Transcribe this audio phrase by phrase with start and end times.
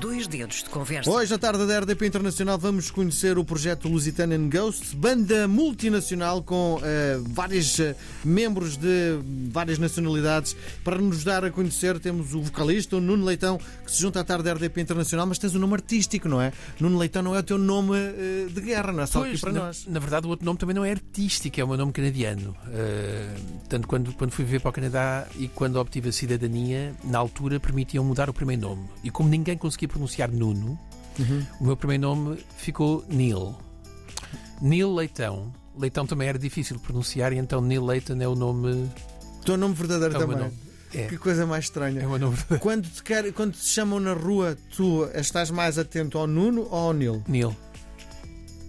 [0.00, 1.10] Dois dedos de conversa.
[1.10, 6.76] Hoje, na tarde da RDP Internacional, vamos conhecer o projeto Lusitanian Ghosts, banda multinacional com
[6.76, 6.80] uh,
[7.26, 7.94] vários uh,
[8.24, 9.18] membros de
[9.50, 10.56] várias nacionalidades.
[10.82, 14.24] Para nos dar a conhecer, temos o vocalista, o Nuno Leitão, que se junta à
[14.24, 16.54] tarde da RDP Internacional, mas tens um nome artístico, não é?
[16.80, 19.40] Nuno Leitão não é o teu nome uh, de guerra, não é só pois, aqui
[19.42, 19.86] para na, nós.
[19.86, 22.56] Na verdade, o outro nome também não é artístico, é o meu nome canadiano.
[23.68, 27.60] tanto quando, quando fui viver para o Canadá e quando obtive a cidadania, na altura
[27.60, 28.84] permitiam mudar o primeiro nome.
[29.04, 30.78] E como ninguém conseguia pronunciar Nuno,
[31.18, 31.46] uhum.
[31.60, 33.56] o meu primeiro nome ficou Neil.
[34.60, 35.52] Neil Leitão.
[35.76, 38.88] Leitão também era difícil de pronunciar e então Neil Leighton é o nome.
[39.40, 40.36] O teu nome verdadeiro é também.
[40.36, 40.52] Nome.
[40.94, 41.06] É.
[41.06, 42.00] Que coisa mais estranha.
[42.02, 42.62] É o nome verdadeiro.
[42.62, 46.78] Quando te, quer, quando te chamam na rua, tu estás mais atento ao Nuno ou
[46.88, 47.22] ao Neil?
[47.26, 47.56] Neil.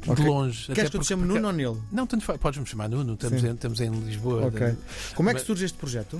[0.05, 0.15] Okay.
[0.15, 0.73] De longe.
[0.73, 1.81] Queres que eu te chame Nuno ou Neil?
[1.91, 2.39] Não, tanto faz.
[2.39, 4.47] Podes-me chamar Nuno, estamos, em, estamos em Lisboa.
[4.47, 4.75] Ok.
[5.15, 6.19] Como é que surge este projeto?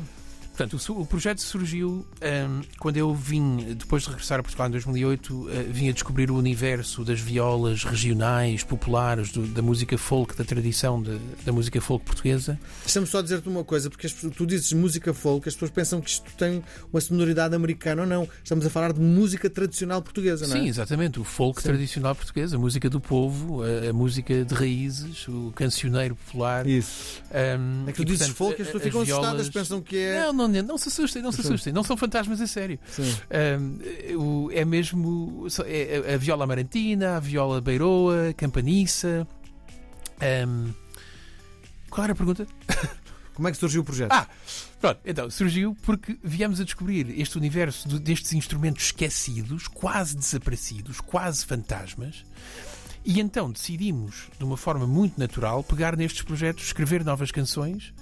[0.56, 4.72] Portanto, o, o projeto surgiu um, quando eu vim, depois de regressar a Portugal em
[4.72, 10.36] 2008, uh, vim a descobrir o universo das violas regionais, populares, do, da música folk,
[10.38, 12.60] da tradição de, da música folk portuguesa.
[12.84, 16.12] Deixa-me só dizer-te uma coisa, porque as, tu dizes música folk, as pessoas pensam que
[16.12, 18.30] isto tem uma sonoridade americana ou não.
[18.44, 20.60] Estamos a falar de música tradicional portuguesa, não é?
[20.60, 21.20] Sim, exatamente.
[21.20, 21.70] O folk Sim.
[21.70, 26.68] tradicional português, a música do povo, a, a, música de raízes, o cancioneiro popular.
[26.68, 27.24] Isso.
[27.32, 29.26] Um, é que tu dizes portanto, folk e as pessoas ficam violas...
[29.26, 30.22] assustadas, pensam que é.
[30.22, 32.80] Não, não não, não se assustem, não se assustem, não são fantasmas a sério.
[33.60, 39.28] Um, é mesmo é a viola amarantina, a viola beiroa, a campaniça.
[40.48, 40.74] Um,
[41.90, 42.48] qual era a pergunta?
[43.34, 44.12] Como é que surgiu o projeto?
[44.12, 44.28] Ah,
[44.80, 51.44] pronto, então, surgiu porque viemos a descobrir este universo destes instrumentos esquecidos, quase desaparecidos, quase
[51.44, 52.24] fantasmas,
[53.06, 57.94] e então decidimos, de uma forma muito natural, pegar nestes projetos, escrever novas canções,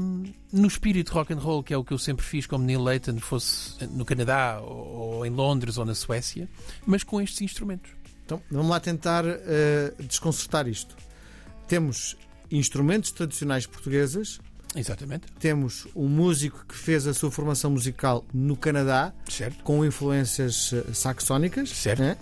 [0.00, 2.82] um, no espírito rock and roll, que é o que eu sempre fiz como Neil
[2.82, 6.48] Leighton, fosse no Canadá, ou, em Londres, ou na Suécia,
[6.86, 7.90] mas com estes instrumentos.
[8.24, 10.96] Então, vamos lá tentar uh, desconcertar isto.
[11.66, 12.16] Temos
[12.50, 14.40] instrumentos tradicionais portugueses.
[14.74, 15.26] Exatamente.
[15.38, 19.62] Temos um músico que fez a sua formação musical no Canadá, certo.
[19.64, 21.70] com influências eh, saxónicas.
[21.70, 22.00] Certo.
[22.00, 22.18] Né?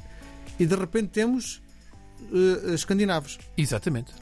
[0.59, 1.61] E de repente temos
[2.31, 3.39] uh, escandinavos.
[3.57, 4.13] Exatamente.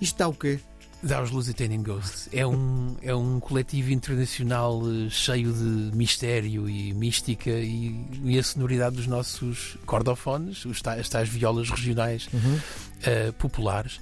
[0.00, 0.60] Isto dá o quê?
[1.02, 2.28] Dá os Lusitanian Ghosts.
[2.32, 8.42] É um, é um coletivo internacional uh, cheio de mistério e mística e, e a
[8.42, 12.56] sonoridade dos nossos cordofones, os tais, as tais violas regionais uhum.
[12.56, 14.00] uh, populares.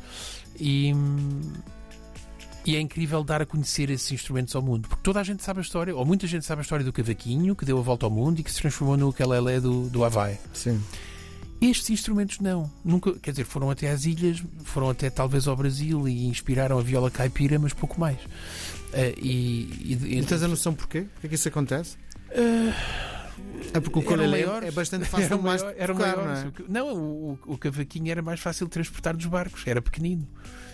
[0.58, 0.94] E,
[2.64, 5.60] e é incrível dar a conhecer esses instrumentos ao mundo, porque toda a gente sabe
[5.60, 8.10] a história, ou muita gente sabe a história do cavaquinho que deu a volta ao
[8.10, 10.38] mundo e que se transformou no ukulele do, do Havaí.
[10.54, 10.82] Sim.
[11.60, 12.70] Estes instrumentos não.
[12.84, 16.82] Nunca, quer dizer, foram até às ilhas, foram até talvez ao Brasil e inspiraram a
[16.82, 18.18] viola caipira, mas pouco mais.
[18.18, 21.02] Uh, e, e, e, tens a noção porquê?
[21.02, 21.96] Porquê é que isso acontece?
[22.30, 22.72] Uh,
[23.72, 26.52] é porque o ukulele é bastante fácil era mais maior, era tocar, maior, não é?
[26.68, 30.28] Não, o, o, cavaquinho era mais fácil de transportar dos barcos, era pequenino.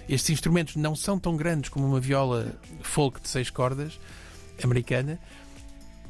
[0.09, 4.01] Estes instrumentos não são tão grandes como uma viola folk de seis cordas
[4.63, 5.19] americana,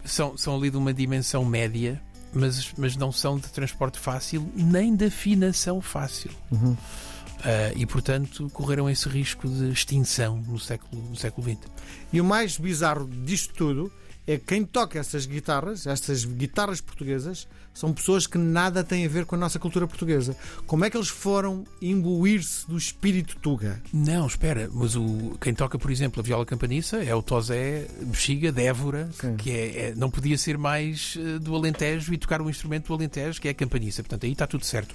[0.04, 4.94] são, são ali de uma dimensão média mas, mas não são de transporte fácil nem
[4.94, 6.30] de afinação fácil.
[6.50, 6.72] Uhum.
[6.72, 11.70] Uh, e, portanto, correram esse risco de extinção no século, no século XX.
[12.12, 13.92] E o mais bizarro disto tudo
[14.26, 19.08] é que quem toca essas guitarras, estas guitarras portuguesas, são pessoas que nada têm a
[19.08, 20.36] ver com a nossa cultura portuguesa.
[20.66, 23.82] Como é que eles foram imbuir-se do espírito Tuga?
[23.92, 28.52] Não, espera, mas o, quem toca, por exemplo, a viola campaniça é o Tosé Bexiga
[28.52, 29.36] Dévora, Sim.
[29.36, 32.94] que é, é, não podia ser mais uh, do Alentejo e tocar um instrumento do
[32.94, 34.02] Alentejo, que é a campaniça.
[34.02, 34.94] Portanto, aí está tudo certo.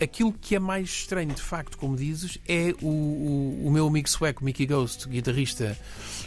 [0.00, 4.10] Aquilo que é mais estranho, de facto, como dizes, é o, o, o meu amigo
[4.10, 5.78] sueco, Mickey Ghost, guitarrista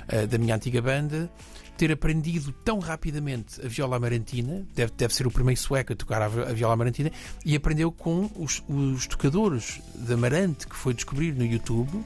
[0.03, 1.29] uh, da minha antiga banda,
[1.77, 6.21] ter aprendido tão rapidamente a viola amarantina, deve, deve ser o primeiro sueco a tocar
[6.21, 7.11] a, viola amarantina,
[7.43, 12.03] e aprendeu com os, os tocadores de Amarante que foi descobrir no YouTube.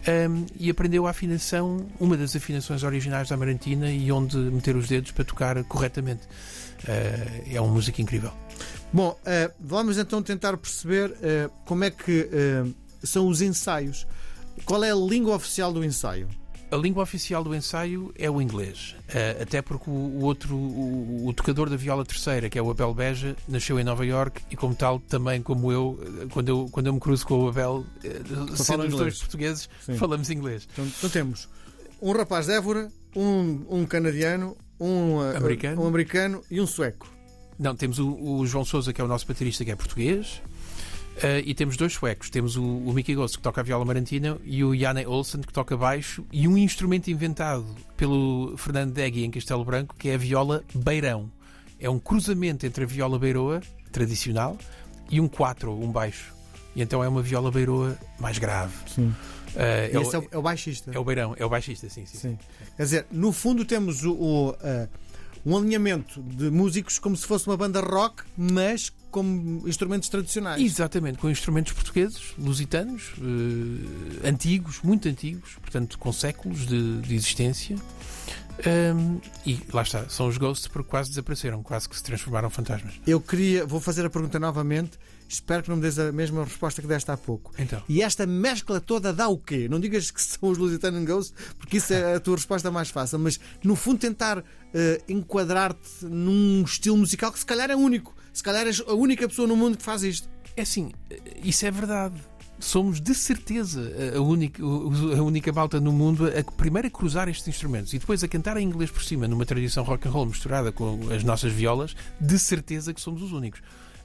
[0.00, 4.88] Um, e aprendeu a afinação, uma das afinações originais da Amarantina e onde meter os
[4.88, 6.22] dedos para tocar corretamente.
[6.84, 8.32] Uh, é uma música incrível.
[8.90, 12.30] Bom, uh, vamos então tentar perceber uh, como é que
[13.02, 14.06] são os ensaios.
[14.64, 16.28] Qual é a língua oficial do ensaio?
[16.70, 21.32] A língua oficial do ensaio é o inglês, uh, até porque o, outro, o, o,
[21.32, 24.72] tocador da viola terceira, que é o Abel Beja, nasceu em Nova York e, como
[24.72, 28.56] tal, também como eu, eh, quando eu, quando eu me cruzo com o Abel, uh,
[28.56, 29.96] sendo os dois portugueses, Sim.
[29.96, 30.68] falamos inglês.
[30.72, 31.48] Então, então, temos
[32.00, 35.82] um rapaz de Évora, um, um canadiano, um americano.
[35.82, 37.12] um americano e um sueco.
[37.58, 40.40] Não, temos o, o João Souza, que é o nosso baterista, que é português.
[41.16, 42.30] Uh, e temos dois suecos.
[42.30, 45.52] Temos o, o Mickey Ghost, que toca a viola marantina, e o Janne Olsen, que
[45.52, 47.66] toca baixo, e um instrumento inventado
[47.96, 51.30] pelo Fernando Degui em Castelo Branco, que é a viola beirão.
[51.78, 53.60] é um cruzamento entre a viola beiroa
[53.92, 54.56] tradicional
[55.10, 56.34] e um quatro, um baixo.
[56.74, 58.72] E então é uma viola beiroa mais grave.
[58.86, 59.08] Sim.
[59.08, 59.16] Uh,
[59.56, 60.92] é, Esse é o, é o baixista.
[60.94, 62.18] é o beirão, é o baixista, sim, sim.
[62.18, 62.38] Sim.
[62.76, 64.88] Quer dizer, no fundo temos o, o, uh,
[65.44, 70.62] um alinhamento de músicos como se fosse uma banda rock, mas com instrumentos tradicionais.
[70.62, 77.76] Exatamente, com instrumentos portugueses, lusitanos, uh, antigos, muito antigos, portanto com séculos de, de existência.
[78.66, 82.94] Um, e lá está, são os Ghosts porque quase desapareceram, quase que se transformaram fantasmas.
[83.06, 84.98] Eu queria, vou fazer a pergunta novamente,
[85.28, 87.52] espero que não me des a mesma resposta que deste há pouco.
[87.58, 87.82] Então.
[87.88, 89.68] E esta mescla toda dá o quê?
[89.68, 93.18] Não digas que são os Lusitano Ghosts, porque isso é a tua resposta mais fácil,
[93.18, 94.42] mas no fundo tentar uh,
[95.08, 98.14] enquadrar-te num estilo musical que se calhar é único.
[98.32, 100.28] Se calhar és a única pessoa no mundo que faz isto.
[100.56, 100.92] É assim,
[101.42, 102.29] isso é verdade.
[102.60, 107.48] Somos de certeza a única, a única malta no mundo a primeiro a cruzar estes
[107.48, 110.70] instrumentos e depois a cantar em inglês por cima, numa tradição rock and roll misturada
[110.70, 113.60] com as nossas violas, de certeza que somos os únicos.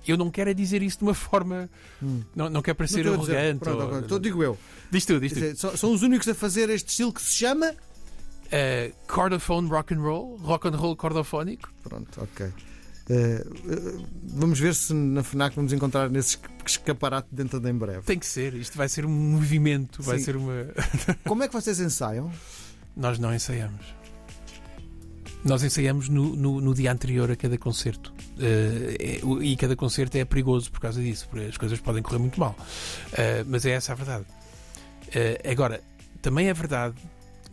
[0.07, 1.69] Eu não quero é dizer isso de uma forma.
[2.01, 2.21] Hum.
[2.35, 3.59] Não, não quero parecer Não arrogante.
[3.59, 4.57] Pronto, ou- então digo eu.
[4.91, 5.57] Diz tu, diz tu.
[5.57, 7.71] são, são os únicos a fazer este estilo que se chama.
[8.45, 11.73] Uh, cordophone rock and roll, rock and roll cordofónico.
[11.83, 12.53] Pronto, ok.
[13.09, 18.01] Eh, eh, vamos ver se na FNAC vamos encontrar nesse escaparate dentro de em breve.
[18.01, 20.23] Tem que ser, isto vai ser um movimento, vai Sim.
[20.25, 20.53] ser uma.
[21.23, 22.31] Como é que vocês ensaiam?
[22.95, 23.93] Nós não ensaiamos.
[25.43, 28.11] Nós ensaiamos no, no, no dia anterior a cada concerto.
[28.35, 32.39] Uh, e cada concerto é perigoso por causa disso, porque as coisas podem correr muito
[32.39, 32.55] mal.
[33.11, 34.25] Uh, mas é essa a verdade.
[35.49, 35.81] Agora,
[36.21, 36.95] também é verdade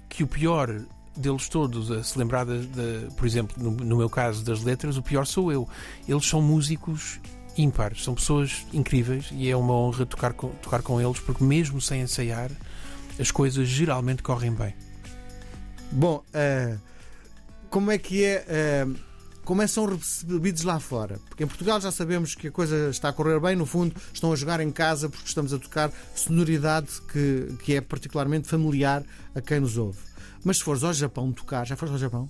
[0.08, 0.74] que o pior
[1.16, 4.96] deles todos, a se lembrar, de, de- por exemplo, no, no meu caso das letras,
[4.96, 5.68] o pior sou eu.
[6.08, 7.20] Eles são músicos
[7.56, 11.80] ímpares, são pessoas incríveis e é uma honra tocar com, tocar com eles, porque mesmo
[11.80, 12.50] sem ensaiar,
[13.18, 14.74] as coisas geralmente correm bem.
[15.90, 16.76] Bom, eh,
[17.68, 18.44] como é que é.
[18.48, 18.86] eh,
[19.44, 21.18] como é que são recebidos lá fora?
[21.28, 24.32] Porque em Portugal já sabemos que a coisa está a correr bem, no fundo, estão
[24.32, 29.02] a jogar em casa porque estamos a tocar sonoridade que, que é particularmente familiar
[29.34, 29.98] a quem nos ouve.
[30.44, 32.28] Mas se fores ao Japão tocar, já foste ao Japão?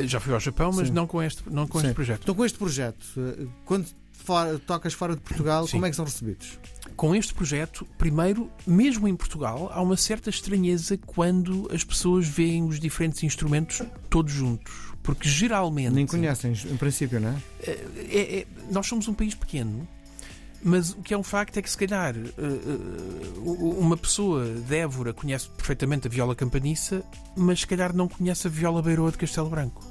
[0.00, 0.94] Já fui ao Japão, mas Sim.
[0.94, 1.86] não com este, não com Sim.
[1.86, 2.20] este projeto.
[2.22, 5.72] Então, com este projeto, eh, quando fora- tocas fora de Portugal, Sim.
[5.72, 6.58] como é que são recebidos?
[6.96, 12.64] Com este projeto, primeiro, mesmo em Portugal, há uma certa estranheza quando as pessoas veem
[12.64, 14.72] os diferentes instrumentos todos juntos.
[15.02, 15.92] Porque geralmente.
[15.94, 17.36] Nem conhecem, em princípio, não é?
[17.66, 19.86] é- é- nós somos um país pequeno,
[20.62, 24.76] mas o que é um facto é que, se calhar, eh, eh, uma pessoa de
[24.76, 27.02] Évora conhece perfeitamente a viola campaniça,
[27.36, 29.84] mas se calhar não conhece a viola beiroa de Castelo Branco.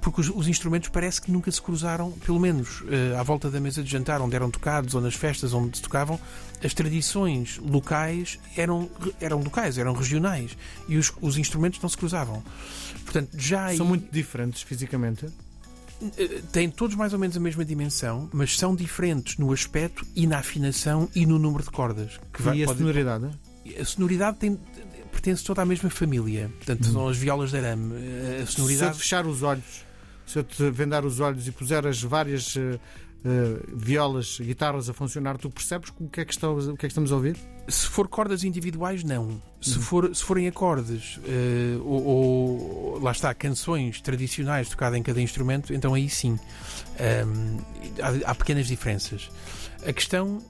[0.00, 3.58] Porque os, os instrumentos parece que nunca se cruzaram, pelo menos eh, à volta da
[3.58, 6.18] mesa de jantar, onde eram tocados, ou nas festas onde se tocavam,
[6.64, 8.88] as tradições locais eram,
[9.20, 10.56] eram locais, eram regionais.
[10.88, 12.40] E os, os instrumentos não se cruzavam.
[13.04, 15.26] Portanto, já aí- São muito diferentes fisicamente.
[16.52, 20.38] Têm todos mais ou menos a mesma dimensão, mas são diferentes no aspecto e na
[20.38, 22.18] afinação e no número de cordas.
[22.32, 23.30] Que vai- e a pode- sonoridade?
[23.80, 24.58] a sonoridade tem-
[25.10, 26.50] pertence toda à mesma família.
[26.58, 27.94] Portanto, são as violas de arame.
[27.94, 28.98] A Se eu te sonoridade.
[28.98, 29.64] fechar os olhos,
[30.26, 32.78] se eu te vendar os olhos e puser as várias eh,
[33.74, 36.92] violas, guitarras a funcionar, tu percebes o que, é que estamos, o que é que
[36.92, 37.36] estamos a ouvir?
[37.68, 39.40] Se for cordas individuais, não.
[39.60, 39.82] Se, Uhum.
[39.82, 45.74] for, se forem acordes eh, ou, ou- lá está, canções tradicionais tocadas em cada instrumento,
[45.74, 46.38] então aí sim.
[47.00, 47.58] Ahm,
[48.24, 49.28] há, há pequenas diferenças.
[49.86, 50.40] A questão.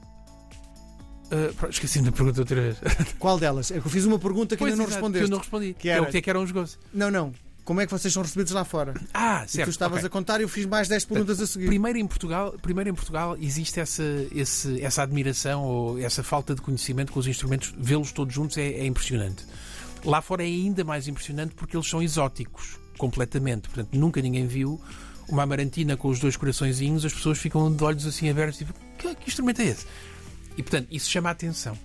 [1.31, 2.77] eh, pronto, Esqueci-me da pergunta outra vez.
[3.17, 3.71] Qual delas?
[3.71, 5.25] É que eu fiz uma pergunta que Pois, ainda não exato, respondeste.
[5.25, 5.73] que eu não respondi.
[5.73, 6.77] Que, era- é o que é que eram os gozos.
[6.93, 7.33] Não, não.
[7.67, 8.93] Como é que vocês são recebidos lá fora?
[9.13, 9.67] Ah, E certo.
[9.67, 10.07] tu estavas ok.
[10.07, 11.65] a contar e eu fiz mais 10 perguntas a seguir.
[11.65, 16.61] Primeiro em Portugal, primeiro em Portugal existe essa, esse- essa admiração ou essa falta de
[16.61, 19.45] conhecimento com os instrumentos, vê-los todos juntos é, é impressionante.
[20.05, 23.67] Lá fora é ainda mais impressionante porque eles são exóticos, completamente.
[23.67, 24.79] Portanto, nunca ninguém viu
[25.27, 29.13] uma amarantina com os dois coraçõezinhos, as pessoas ficam de olhos assim abertos, tipo, que,
[29.13, 29.85] que instrumento é esse?
[30.55, 31.77] E portanto, isso chama a atenção.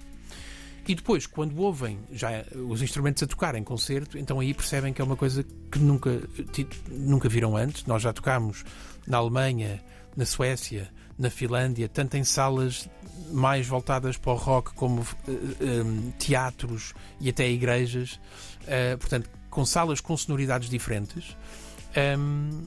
[0.86, 5.00] E depois, quando ouvem já os instrumentos a tocar em concerto, então aí percebem que
[5.00, 6.20] é uma coisa que nunca,
[6.90, 7.84] nunca viram antes.
[7.86, 8.64] Nós já tocámos
[9.06, 9.82] na Alemanha,
[10.16, 12.88] na Suécia, na Finlândia, tanto em salas
[13.30, 18.20] mais voltadas para o rock como eh, teatros e até igrejas,
[18.66, 21.36] eh, portanto, com salas com sonoridades diferentes.
[21.94, 22.66] Ehm,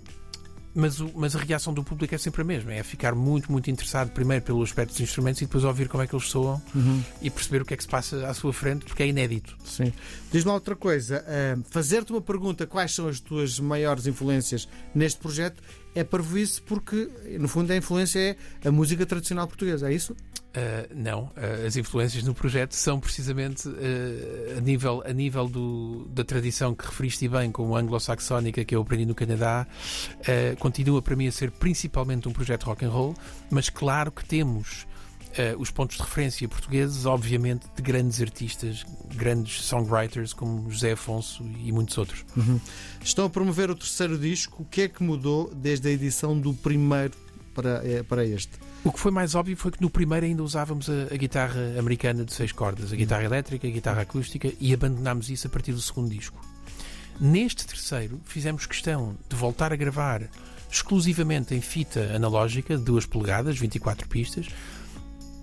[0.75, 3.72] mas, o- mas a reação do público é sempre a mesma: é ficar muito, muito
[3.72, 7.01] interessado, primeiro pelo aspecto dos instrumentos e depois ouvir como é que eles soam Uhum,
[7.22, 9.58] e perceber o que é que se passa à sua frente, porque é inédito.
[9.65, 9.91] sim.
[10.32, 11.24] Diz-me outra coisa.
[11.27, 15.63] eh, Fazer-te uma pergunta: quais são as tuas maiores influências neste projeto?
[15.96, 18.20] É para isso porque, no fundo, a influência
[18.62, 20.13] é a música tradicional portuguesa, é isso?
[20.56, 26.08] Uh, não, uh, as influências no projeto são precisamente uh, a nível, a nível do,
[26.10, 29.68] da tradição que referiste bem, como anglo-saxónica que eu aprendi no Canadá,
[30.60, 33.16] continua para mim a ser principalmente um projeto rock and roll,
[33.50, 34.88] mas claro que temos
[35.60, 38.86] os pontos de referência portugueses, obviamente, de grandes artistas,
[39.16, 42.26] grandes songwriters como José Afonso e muitos outros.
[42.38, 42.60] Uhum.
[43.04, 44.64] Estão a promover o terceiro disco.
[44.64, 47.25] O que é que mudou desde a edição do primeiro
[47.56, 48.52] para, eh, para este?
[48.84, 52.26] O que foi mais óbvio foi que no primeiro ainda usávamos a, a, guitarra americana
[52.26, 55.82] de seis cordas, a guitarra elétrica, a guitarra acústica, e abandonámos isso a partir do
[55.82, 56.40] segundo disco.
[57.20, 60.30] Neste terceiro, fizemos questão de voltar a gravar
[60.70, 64.48] exclusivamente em fita analógica de 2 polegadas, 24 pistas.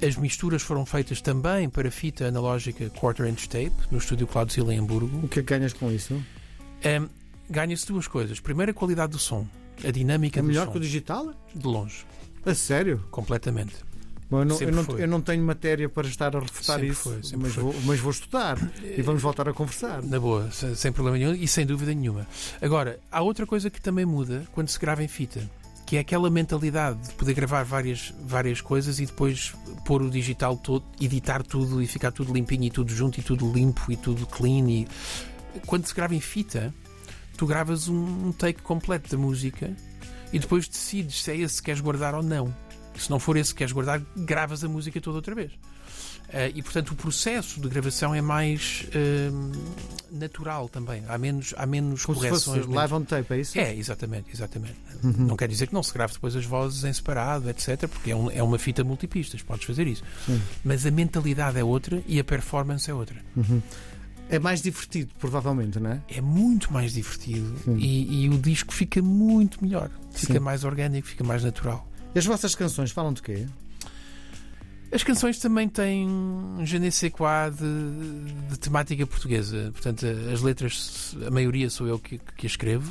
[0.06, 4.78] As misturas foram feitas também para fita analógica quarter inch tape, no estúdio Cloud em
[4.78, 5.24] Hamburgo.
[5.24, 6.14] O que é que ganhas com isso?
[6.14, 8.40] Um, Ganha-se duas coisas.
[8.40, 9.46] Primeiro, a qualidade do som,
[9.84, 10.52] a dinâmica é do som.
[10.52, 11.34] Melhor que o digital?
[11.54, 12.04] De longe.
[12.44, 13.04] A sério?
[13.10, 13.74] Completamente.
[14.32, 17.02] Bom, eu, não, eu, não, eu, não, tenho matéria para estar a refutar sempre isso,
[17.02, 20.02] foi, mas, vou, mas, vou, estudar e vamos voltar a conversar.
[20.02, 22.26] Na boa, sem, sem problema nenhum e sem dúvida nenhuma.
[22.58, 25.38] Agora, há outra coisa que também muda quando se grava em fita,
[25.84, 30.56] que é aquela mentalidade de poder gravar várias, várias coisas e depois pôr o digital
[30.56, 34.26] todo, editar tudo e ficar tudo limpinho e tudo junto e tudo limpo e tudo
[34.26, 34.66] clean.
[34.70, 34.88] E...
[35.66, 36.72] Quando se grava em fita,
[37.36, 39.74] tu gravas um, um take completo da música
[40.32, 42.54] e depois decides se é esse que queres guardar ou não.
[42.96, 45.52] Se não for esse que queres guardar, gravas a música toda outra vez.
[46.32, 49.52] Uh, e portanto o processo de gravação é mais uh,
[50.10, 51.04] natural também.
[51.06, 52.40] Há menos, há menos Como correções.
[52.40, 52.74] Se fosse menos...
[52.74, 53.58] live on tape, é isso?
[53.58, 54.76] É, exatamente, exatamente.
[55.04, 55.12] Uhum.
[55.26, 58.16] Não quer dizer que não se grave depois as vozes em separado, etc., porque é,
[58.16, 60.02] um, é uma fita multipistas, podes fazer isso.
[60.24, 60.40] Sim.
[60.64, 63.16] Mas a mentalidade é outra e a performance é outra.
[63.36, 63.60] Uhum.
[64.32, 66.00] É mais divertido, provavelmente, não é?
[66.08, 69.90] É muito mais divertido e, e, o disco fica muito melhor.
[70.10, 70.38] Fica Sim.
[70.38, 71.86] mais orgânico, fica mais natural.
[72.14, 73.46] E as vossas canções falam de quê?
[74.90, 79.70] As canções também têm um je ne sais quoi de, de, temática portuguesa.
[79.70, 82.90] Portanto, as letras, a maioria sou eu que, que escrevo.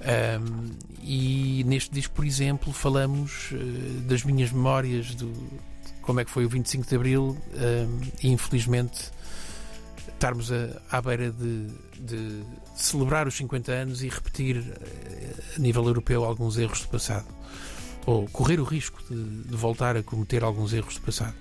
[0.00, 0.70] Um,
[1.00, 5.32] e neste disco, por exemplo, falamos uh, das minhas memórias do
[6.02, 9.10] como é que foi o 25 de Abril um, e infelizmente
[10.08, 11.66] estarmos a, à beira de,
[11.98, 12.42] de,
[12.74, 17.26] celebrar os 50 anos e repetir eh, a nível europeu alguns erros do passado
[18.06, 21.34] ou correr o risco de, de, voltar a cometer alguns erros do passado.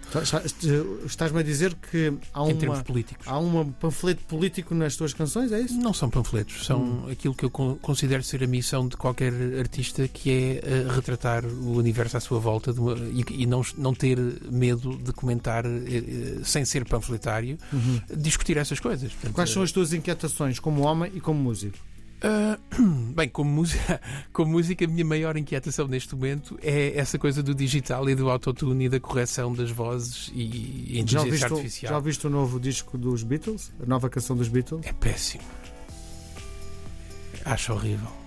[1.05, 3.27] Estás-me a dizer que há, uma, políticos.
[3.27, 5.75] há um panfleto político nas tuas canções, é isso?
[5.75, 7.11] Não são panfletos, são hum.
[7.11, 11.77] aquilo que eu considero ser a missão de qualquer artista, que é uh, retratar o
[11.77, 14.17] universo à sua volta uma, e, e, não, não ter
[14.49, 18.01] medo de comentar, uh, sem ser panfletário, uhum.
[18.17, 19.11] discutir essas coisas.
[19.13, 21.77] Portanto, Quais são as tuas inquietações como homem e como músico?
[22.23, 27.43] Uh, bem, como música, como música, a minha maior inquietação neste momento é essa coisa
[27.43, 31.93] do digital e do autotune e da correção das vozes e, e inteligência já artificial.
[31.93, 33.71] Já viste o novo disco dos Beatles?
[33.81, 34.85] A nova canção dos Beatles?
[34.85, 35.43] É péssimo.
[37.43, 38.24] Acho horrível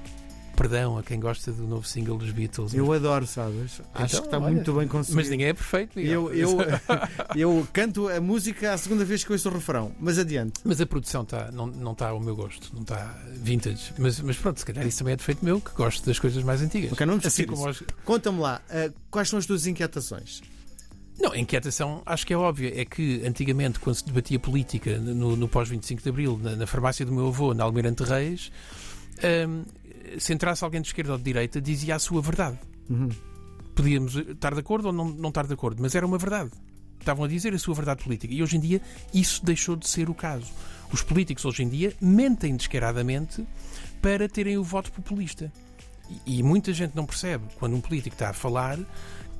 [0.58, 2.74] perdão a quem gosta do novo single dos Beatles.
[2.74, 3.80] Eu adoro, sabes?
[3.94, 5.16] Acho então, que está olha, muito bem conseguido.
[5.16, 6.58] Mas ninguém é perfeito, Eu, eu,
[7.36, 10.60] eu canto a música a segunda vez que ouço o refrão, mas adiante.
[10.64, 13.92] Mas a produção tá, não, não está ao meu gosto, não está vintage.
[13.98, 16.60] Mas, mas pronto, se calhar isso também é defeito meu, que gosto das coisas mais
[16.60, 16.92] antigas.
[16.92, 17.82] Okay, não assim como os...
[18.04, 20.42] Conta-me lá, uh, quais são as tuas inquietações?
[21.20, 22.80] Não, a inquietação acho que é óbvia.
[22.80, 27.04] É que antigamente, quando se debatia política no, no pós-25 de Abril, na, na, farmácia
[27.04, 28.52] do meu avô, na Almirante Reis,
[29.48, 29.64] um,
[30.18, 32.58] se entrasse alguém de esquerda ou de direita, dizia a sua verdade.
[32.88, 33.08] Uhum.
[33.74, 36.50] Podíamos estar de acordo ou não, não estar de acordo, mas era uma verdade.
[36.98, 38.34] Estavam a dizer a sua verdade política.
[38.34, 38.82] E hoje em dia
[39.14, 40.46] isso deixou de ser o caso.
[40.92, 43.46] Os políticos hoje em dia mentem descaradamente
[44.02, 45.52] para terem o voto populista.
[46.26, 48.78] E, e muita gente não percebe quando um político está a falar,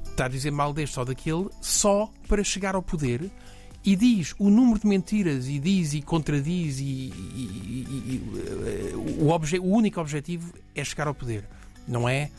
[0.09, 3.31] está a dizer mal deste ou daquele, só para chegar ao poder
[3.89, 8.23] e diz o número de mentiras e diz e contradiz e, e, e,
[8.93, 11.49] e o, obje, o único objetivo é chegar ao poder,
[11.87, 12.31] não é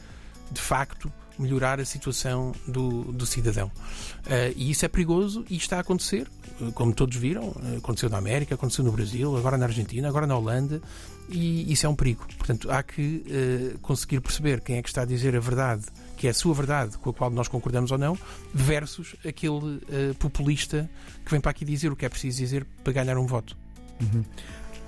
[0.52, 3.68] de facto melhorar a situação do, do cidadão.
[3.68, 6.28] Uh, e isso é perigoso e está a acontecer,
[6.74, 10.82] como todos viram, aconteceu na América, aconteceu no Brasil, agora na Argentina, agora na Holanda,
[11.30, 12.26] e isso é um perigo.
[12.38, 15.86] Portanto, há que uh, conseguir perceber quem é que está a dizer a verdade
[16.20, 18.18] que é a sua verdade, com a qual nós concordamos ou não,
[18.54, 20.90] versus aquele uh, populista
[21.24, 23.58] que vem para aqui dizer o que é preciso dizer para ganhar um voto.
[24.02, 24.26] Uhum.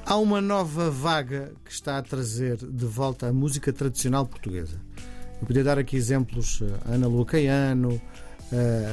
[0.05, 4.81] Há uma nova vaga que está a trazer de volta a música tradicional portuguesa.
[5.41, 7.99] Eu podia dar aqui exemplos: a Ana Lua Caiano,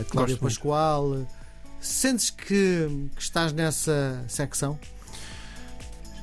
[0.00, 1.08] a Cláudia Gosto Pascoal.
[1.10, 1.38] Muito.
[1.80, 4.78] Sentes que, que estás nessa secção?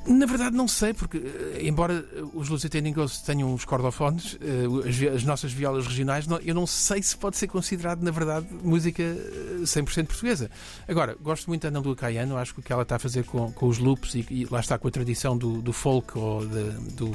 [0.08, 2.06] Na verdade, não sei, porque, eh, embora
[2.36, 7.02] os Lusitanian Ghosts tenham os cordofones, eh, as, nossas violas regionais, não- eu não sei
[7.02, 10.52] se pode ser considerado, na verdade, música eh, 100% portuguesa.
[10.88, 13.24] Agora, gosto muito da Ana Lua Caiano, acho que o que ela está a fazer
[13.24, 16.46] com, com os loops e, e lá está com a tradição do, do folk ou
[16.46, 17.10] de- do-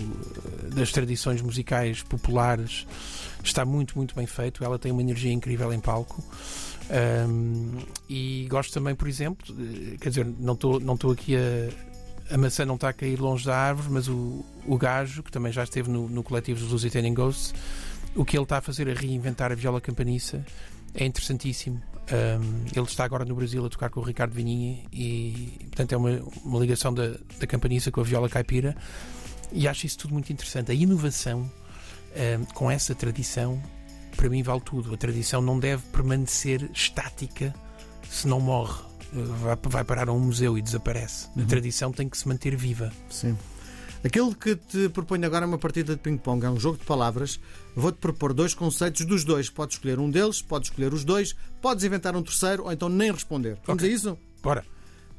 [0.75, 2.87] das tradições musicais populares,
[3.43, 4.65] está muito, muito bem feito.
[4.65, 6.23] Ela tem uma energia incrível em palco.
[6.91, 9.55] Ahm, e gosto também, por exemplo,
[10.00, 11.91] quer dizer, não estou não aqui a.
[12.33, 15.50] A maçã não está a cair longe da árvore, mas o, o gajo, que também
[15.50, 17.53] já esteve no, no coletivo dos Lusitanian Ghosts,
[18.15, 20.47] o que ele está a fazer a reinventar a viola campaniça
[20.95, 21.83] é interessantíssimo.
[22.12, 25.97] Ahm, ele está agora no Brasil a tocar com o Ricardo Vininha e, portanto, é
[25.97, 28.77] uma, uma ligação da, da campaniça com a viola caipira
[29.52, 30.71] e acho isso tudo muito interessante.
[30.71, 31.50] A inovação
[32.16, 33.62] ahm, com essa tradição,
[34.16, 34.92] para mim, vale tudo.
[34.95, 37.54] A tradição não deve permanecer estática
[38.09, 38.83] se não morre.
[39.12, 41.28] Vai, vai parar a um museu e desaparece.
[41.40, 42.92] A tradição tem que se manter viva.
[43.09, 43.37] Sim.
[44.02, 47.38] Aquilo que te proponho agora é uma partida de ping-pong, é um jogo de palavras.
[47.76, 49.50] Vou-te propor dois conceitos dos dois.
[49.50, 53.12] Podes escolher um deles, podes escolher os dois, podes inventar um terceiro ou então nem
[53.12, 53.59] responder.
[53.66, 53.90] Vamos Ok.
[53.90, 54.19] a isso?
[54.42, 54.64] Bora.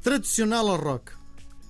[0.02, 1.12] Tradicional ou rock?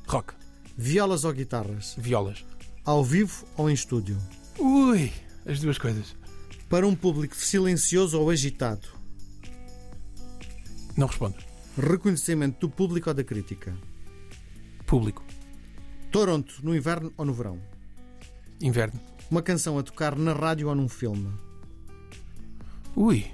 [0.07, 0.33] Rock.
[0.77, 1.95] Violas ou guitarras?
[1.97, 2.45] Violas.
[2.83, 4.17] Ao vivo ou em estúdio?
[4.57, 5.11] Ui,
[5.45, 6.15] as duas coisas.
[6.67, 8.87] Para um público silencioso ou agitado?
[10.97, 11.37] Não respondo.
[11.77, 13.75] Reconhecimento do público ou da crítica?
[14.87, 15.23] Público.
[16.11, 17.61] Toronto, no inverno ou no verão?
[18.59, 18.99] Inverno.
[19.29, 21.31] Uma canção a tocar na rádio ou num filme?
[22.95, 23.25] Ui,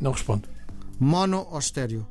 [0.00, 0.48] não respondo.
[1.00, 2.06] Mono ou estéreo?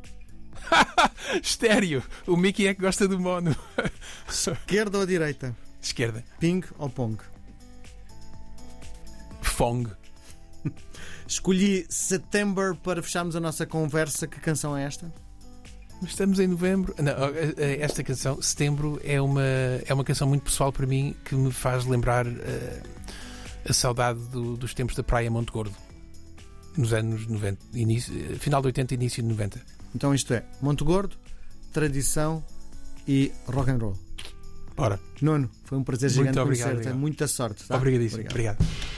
[1.42, 2.04] Estéreo.
[2.28, 3.56] O Mickey é que gosta do mono.
[4.28, 5.56] Esquerda ou direita?
[5.84, 6.24] Esquerda.
[6.40, 7.18] Ping ou pong?
[9.42, 9.90] Fong.
[11.28, 14.28] Escolhi September para fecharmos a nossa conversa.
[14.28, 15.14] Que canção é esta?
[16.02, 16.96] Mas estamos em novembro.
[17.02, 19.44] Não, eh, eh, esta canção, Setembro, é uma,
[19.86, 22.82] é uma canção muito pessoal para mim que me faz lembrar eh,
[23.68, 25.76] a saudade do- dos tempos da Praia Monte Gordo.
[26.76, 29.62] Nos anos 90, início, final de 80 início de 90.
[29.96, 31.16] Então isto é Monte Gordo,
[31.72, 32.44] tradição
[33.08, 33.98] e rock and roll.
[34.76, 35.00] Bora.
[35.22, 36.76] Nuno, foi um prazer Muito gigante obrigado, conhecer-te.
[36.90, 37.00] obrigado.
[37.00, 37.64] Muita sorte.
[37.68, 37.76] tá?
[37.78, 38.22] Obrigadíssimo.
[38.24, 38.58] Obrigado.
[38.60, 38.93] Obrigado.